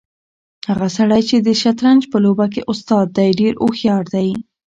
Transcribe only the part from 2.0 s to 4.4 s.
په لوبه کې استاد دی ډېر هوښیار دی.